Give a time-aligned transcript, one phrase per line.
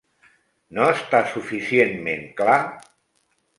[0.77, 2.59] No està suficientment clar?